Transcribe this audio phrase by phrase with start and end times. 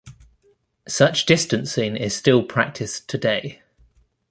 [0.87, 3.61] Such distancing is still practiced today.